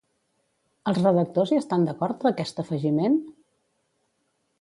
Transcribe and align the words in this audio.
Els 0.91 0.99
redactors 1.01 1.51
hi 1.53 1.59
estan 1.63 1.85
d'acord 1.89 2.25
d'aquest 2.27 2.63
afegiment? 2.65 3.19